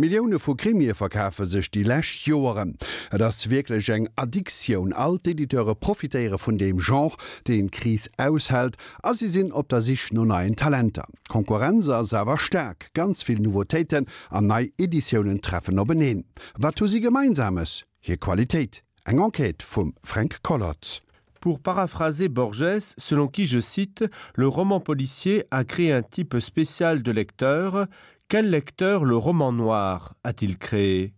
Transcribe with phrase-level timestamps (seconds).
[0.00, 2.78] Millioune vu Krimie verkafe sech die Lächt Joren.
[3.12, 8.78] Et ass wirklich eng Addiktiun alt Editeure profitéiere vun dem Genre, de en Kris aushält,
[9.02, 11.04] as sie sinn op der sich nun ein Talenter.
[11.28, 16.24] Konkurrenzer sewer sterk, ganz viel Novotäten an nei Editionioen treffen op beneen.
[16.56, 17.84] Wat to sie gemeinsames?
[18.00, 18.82] Hier Qualität.
[19.04, 21.02] Eg Enquete vum Frank Collot.
[21.40, 24.04] Pour paraphraser Borges, selon qui je cite,
[24.34, 27.86] le roman policier a créé un type spécial de lecteur
[28.30, 31.14] Quel lecteur le roman noir a-t-il créé?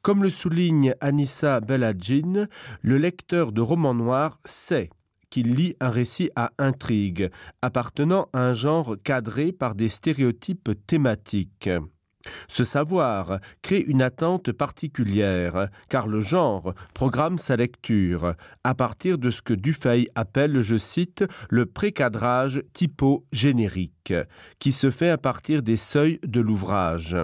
[0.00, 2.48] Comme le souligne Anissa Belladjin,
[2.80, 4.88] le lecteur de roman noir sait
[5.28, 7.28] qu'il lit un récit à intrigue,
[7.60, 11.68] appartenant à un genre cadré par des stéréotypes thématiques.
[12.48, 18.34] Ce savoir crée une attente particulière, car le genre programme sa lecture
[18.64, 24.14] à partir de ce que Dufay appelle, je cite, le précadrage typo-générique,
[24.58, 27.16] qui se fait à partir des seuils de l'ouvrage.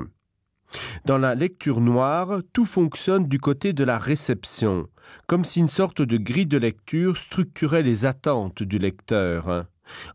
[1.05, 4.89] Dans la lecture noire, tout fonctionne du côté de la réception,
[5.27, 9.67] comme si une sorte de grille de lecture structurait les attentes du lecteur.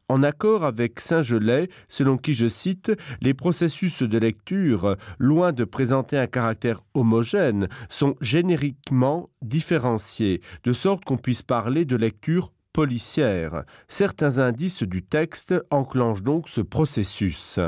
[0.09, 2.91] En accord avec Saint-Gelais, selon qui je cite,
[3.21, 11.05] les processus de lecture, loin de présenter un caractère homogène, sont génériquement différenciés, de sorte
[11.05, 13.63] qu'on puisse parler de lecture policière.
[13.87, 17.59] Certains indices du texte enclenchent donc ce processus.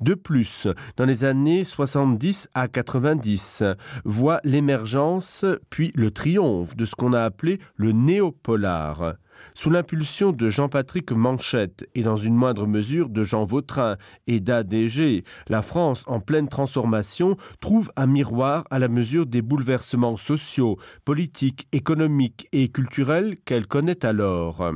[0.00, 3.64] De plus, dans les années 70 à 90,
[4.04, 9.14] voit l'émergence puis le triomphe de ce qu'on a appelé le néopolar.
[9.54, 15.24] Sous l'impulsion de Jean-Patrick Manchette et dans une moindre mesure de Jean Vautrin et d'ADG,
[15.48, 21.68] la France en pleine transformation trouve un miroir à la mesure des bouleversements sociaux, politiques,
[21.72, 24.72] économiques et culturels qu'elle connaît alors.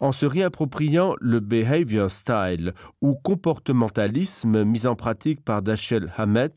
[0.00, 6.50] En se réappropriant le behavior style ou comportementalisme mis en pratique par Dachel Hamet,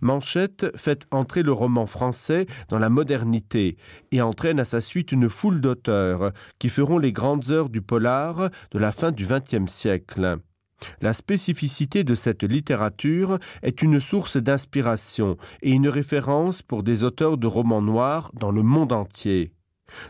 [0.00, 3.76] Manchette fait entrer le roman français dans la modernité
[4.12, 8.50] et entraîne à sa suite une foule d'auteurs qui feront les grandes heures du polar
[8.70, 10.38] de la fin du XXe siècle.
[11.00, 17.38] La spécificité de cette littérature est une source d'inspiration et une référence pour des auteurs
[17.38, 19.55] de romans noirs dans le monde entier.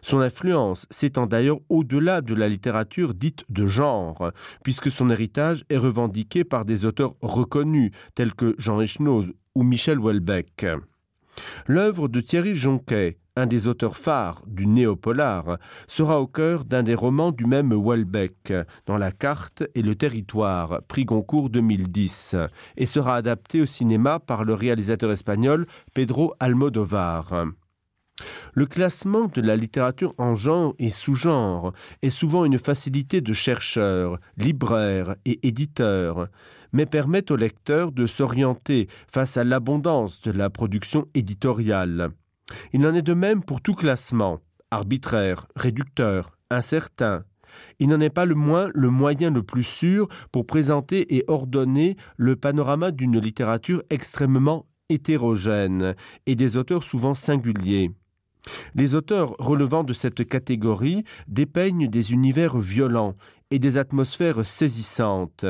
[0.02, 4.32] Son influence s'étend d'ailleurs au-delà de la littérature dite de genre,
[4.62, 9.98] puisque son héritage est revendiqué par des auteurs reconnus tels que Jean Echnoz ou Michel
[9.98, 10.66] Welbeck.
[11.66, 16.94] L'œuvre de Thierry Jonquet, un des auteurs phares du néopolar, sera au cœur d'un des
[16.94, 18.52] romans du même Welbeck,
[18.86, 22.36] dans la carte et le territoire, prix Goncourt 2010,
[22.76, 27.46] et sera adapté au cinéma par le réalisateur espagnol Pedro Almodovar.
[28.54, 31.72] Le classement de la littérature en genre et sous-genre
[32.02, 36.28] est souvent une facilité de chercheurs, libraires et éditeurs,
[36.72, 42.10] mais permet au lecteur de s'orienter face à l'abondance de la production éditoriale.
[42.72, 44.40] Il en est de même pour tout classement,
[44.70, 47.24] arbitraire, réducteur, incertain.
[47.78, 51.96] Il n'en est pas le moins le moyen le plus sûr pour présenter et ordonner
[52.16, 55.94] le panorama d'une littérature extrêmement hétérogène
[56.26, 57.90] et des auteurs souvent singuliers.
[58.74, 63.16] Les auteurs relevant de cette catégorie dépeignent des univers violents
[63.50, 65.44] et des atmosphères saisissantes.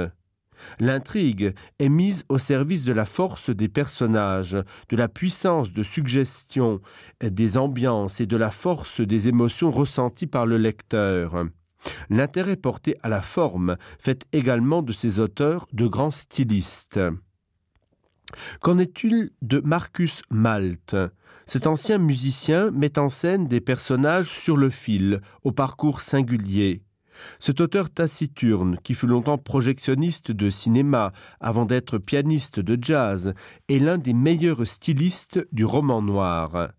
[0.79, 4.57] L'intrigue est mise au service de la force des personnages,
[4.89, 6.81] de la puissance de suggestion,
[7.21, 11.47] des ambiances et de la force des émotions ressenties par le lecteur.
[12.11, 17.01] L'intérêt porté à la forme fait également de ces auteurs de grands stylistes.
[18.61, 20.97] Qu'en est-il de Marcus Malte
[21.47, 26.83] Cet ancien musicien met en scène des personnages sur le fil, au parcours singulier.
[27.39, 33.35] Cet auteur taciturne, qui fut longtemps projectionniste de cinéma avant d'être pianiste de jazz,
[33.69, 36.73] est l'un des meilleurs stylistes du roman noir.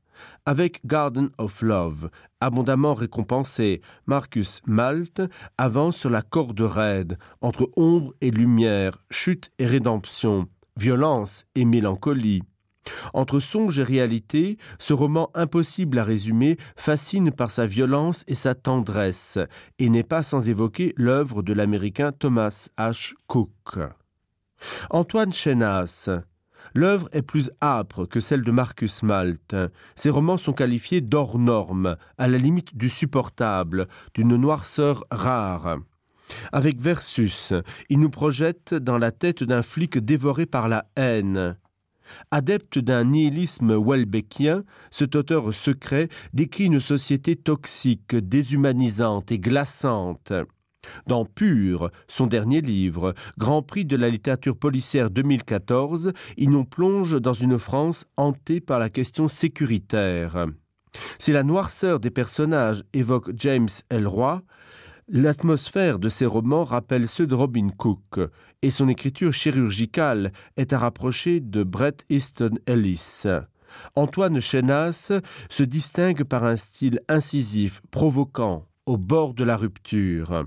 [0.45, 2.09] Avec Garden of Love,
[2.39, 5.21] abondamment récompensé, Marcus Malte
[5.57, 12.43] avance sur la corde raide, entre ombre et lumière, chute et rédemption, violence et mélancolie.
[13.13, 18.55] Entre songe et réalité, ce roman impossible à résumer fascine par sa violence et sa
[18.55, 19.39] tendresse,
[19.79, 23.13] et n'est pas sans évoquer l'œuvre de l'américain Thomas H.
[23.27, 23.79] Cook.
[24.89, 26.09] Antoine Chenas.
[26.73, 29.55] L'œuvre est plus âpre que celle de Marcus Malte.
[29.95, 35.77] Ses romans sont qualifiés d'hors norme, à la limite du supportable, d'une noirceur rare.
[36.51, 37.53] Avec Versus,
[37.89, 41.57] il nous projette dans la tête d'un flic dévoré par la haine.
[42.31, 50.31] Adepte d'un nihilisme welbeckien, cet auteur secret décrit une société toxique, déshumanisante et glaçante.
[51.05, 57.19] Dans Pur, son dernier livre, Grand Prix de la littérature policière 2014, il nous plonge
[57.19, 60.45] dans une France hantée par la question sécuritaire.
[61.19, 64.41] Si la noirceur des personnages évoque James Elroy,
[65.09, 68.19] l'atmosphère de ses romans rappelle ceux de Robin Cook,
[68.61, 73.23] et son écriture chirurgicale est à rapprocher de Brett Easton Ellis.
[73.95, 75.11] Antoine Chenas
[75.49, 80.45] se distingue par un style incisif, provoquant, au bord de la rupture.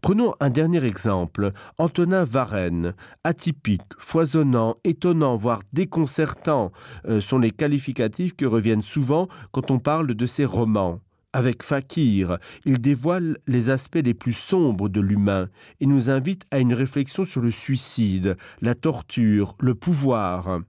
[0.00, 6.72] Prenons un dernier exemple, Antonin Varenne, atypique, foisonnant, étonnant, voire déconcertant
[7.06, 11.00] euh, sont les qualificatifs qui reviennent souvent quand on parle de ses romans.
[11.34, 15.48] Avec Fakir, il dévoile les aspects les plus sombres de l'humain
[15.78, 20.60] et nous invite à une réflexion sur le suicide, la torture, le pouvoir.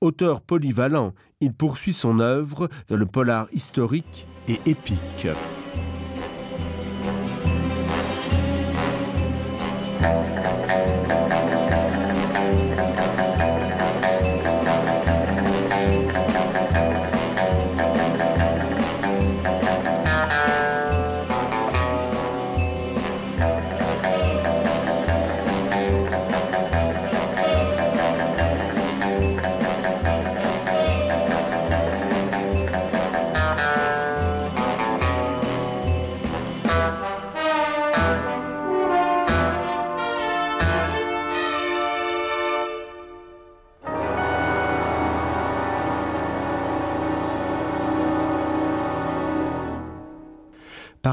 [0.00, 5.28] Auteur polyvalent, il poursuit son œuvre dans le polar historique et épique.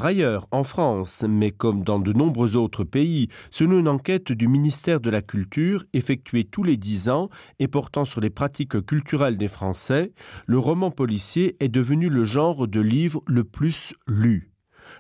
[0.08, 5.02] Ailleurs, en France, mais comme dans de nombreux autres pays, selon une enquête du ministère
[5.02, 9.50] de la Culture effectuée tous les dix ans et portant sur les pratiques culturelles des
[9.50, 10.14] Français,
[10.46, 14.47] le roman policier est devenu le genre de livre le plus lu.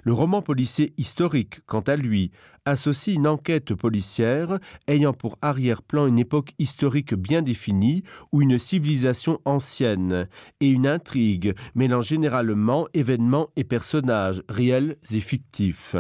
[0.07, 2.31] Le roman policier historique, quant à lui,
[2.63, 4.57] associe une enquête policière
[4.88, 10.30] ayant pour arrière-plan une époque historique bien définie ou une civilisation ancienne,
[10.62, 15.98] et une intrigue mêlant généralement événements et personnages réels et fictifs.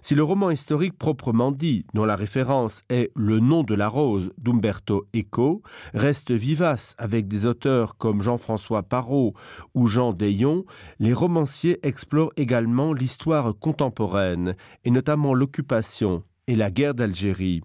[0.00, 4.30] Si le roman historique proprement dit, dont la référence est Le nom de la rose
[4.38, 5.62] d'Umberto Eco,
[5.94, 9.34] reste vivace avec des auteurs comme Jean-François Parot
[9.74, 10.64] ou Jean Dayon,
[10.98, 17.62] les romanciers explorent également l'histoire contemporaine, et notamment l'occupation et la guerre d'Algérie.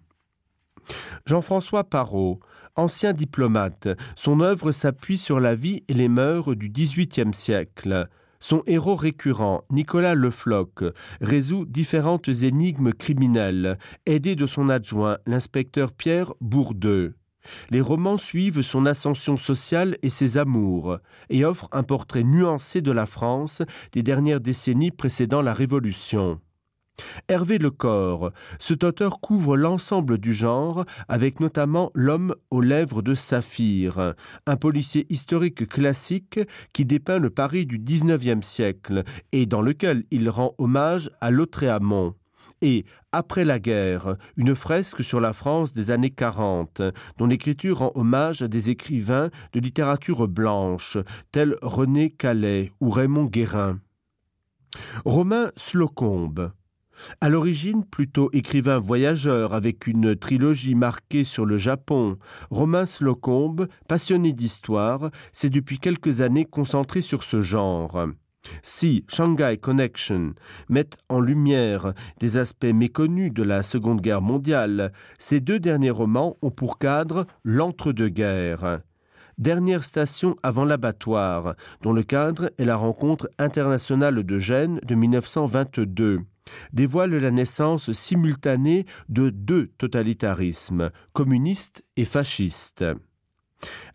[1.25, 2.39] Jean-François Parot,
[2.75, 8.07] ancien diplomate, son œuvre s'appuie sur la vie et les mœurs du XVIIIe siècle.
[8.41, 10.83] Son héros récurrent, Nicolas Lefloc,
[11.19, 17.15] résout différentes énigmes criminelles, aidé de son adjoint, l'inspecteur Pierre Bourdeux.
[17.69, 20.99] Les romans suivent son ascension sociale et ses amours,
[21.29, 26.39] et offrent un portrait nuancé de la France des dernières décennies précédant la Révolution.
[27.27, 34.13] Hervé Lecor, cet auteur couvre l'ensemble du genre avec notamment L'homme aux lèvres de saphir,
[34.45, 36.39] un policier historique classique
[36.73, 42.15] qui dépeint le Paris du XIXe siècle et dans lequel il rend hommage à Lautréamont.
[42.61, 46.81] Et Après la guerre, une fresque sur la France des années 40,
[47.17, 50.97] dont l'écriture rend hommage à des écrivains de littérature blanche,
[51.31, 53.79] tels René Calais ou Raymond Guérin.
[55.05, 56.51] Romain Slocombe,
[57.21, 62.17] À l'origine, plutôt écrivain voyageur avec une trilogie marquée sur le Japon,
[62.49, 68.07] Romain Slocombe, passionné d'histoire, s'est depuis quelques années concentré sur ce genre.
[68.63, 70.33] Si Shanghai Connection
[70.69, 76.37] met en lumière des aspects méconnus de la Seconde Guerre mondiale, ces deux derniers romans
[76.41, 78.81] ont pour cadre l'entre-deux-guerres.
[79.37, 86.19] Dernière station avant l'abattoir, dont le cadre est la rencontre internationale de Gênes de 1922
[86.73, 92.85] dévoile la naissance simultanée de deux totalitarismes, communistes et fascistes.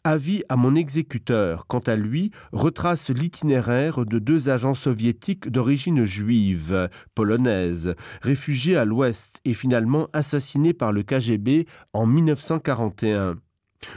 [0.03, 6.91] Avis à mon exécuteur, quant à lui, retrace l'itinéraire de deux agents soviétiques d'origine juive,
[7.15, 13.37] polonaise, réfugiés à l'ouest et finalement assassinés par le KGB en 1941.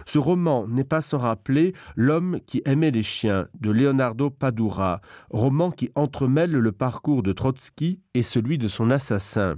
[0.06, 5.72] Ce roman n'est pas sans rappeler L'homme qui aimait les chiens de Leonardo Padura, roman
[5.72, 9.58] qui entremêle le parcours de Trotsky et celui de son assassin.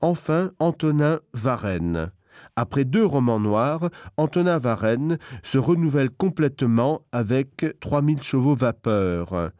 [0.00, 2.10] Enfin, Antonin Varenne.
[2.56, 9.50] Après deux romans noirs, Antonin Varenne se renouvelle complètement avec 3000 chevaux vapeur,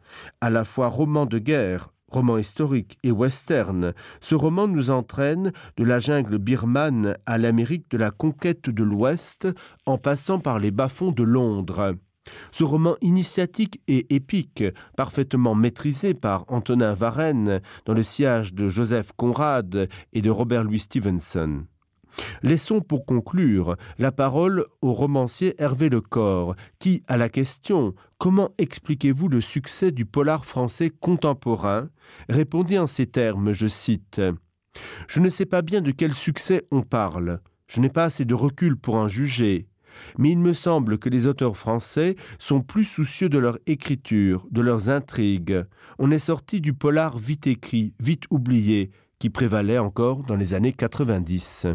[0.41, 5.83] à la fois roman de guerre, roman historique et western, ce roman nous entraîne de
[5.83, 9.47] la jungle birmane à l'Amérique de la conquête de l'Ouest
[9.85, 11.95] en passant par les bas-fonds de Londres.
[12.51, 14.63] Ce roman initiatique et épique,
[14.97, 20.79] parfaitement maîtrisé par Antonin Varenne dans le sillage de Joseph Conrad et de Robert Louis
[20.79, 21.65] Stevenson.
[22.43, 29.27] Laissons pour conclure la parole au romancier Hervé Lecor, qui, à la question Comment expliquez-vous
[29.27, 31.89] le succès du polar français contemporain?
[32.29, 34.21] répondit en ces termes, je cite:
[35.07, 37.39] Je ne sais pas bien de quel succès on parle.
[37.67, 39.67] Je n'ai pas assez de recul pour en juger
[40.17, 44.61] mais il me semble que les auteurs français sont plus soucieux de leur écriture, de
[44.61, 45.63] leurs intrigues.
[45.99, 50.73] On est sorti du polar vite écrit, vite oublié, qui prévalait encore dans les années
[50.73, 51.67] 90.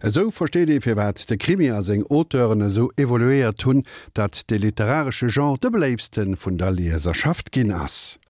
[0.00, 3.84] eso versteht e fir wat de Krimier seg Oauteuren so evoluéiert hunn,
[4.14, 8.18] dat de literarsche Genre de beleefsten vun der Lieserschaft ginn ass.